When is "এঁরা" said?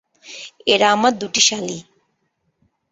0.67-0.87